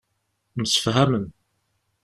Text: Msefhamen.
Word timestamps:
Msefhamen. 0.59 1.25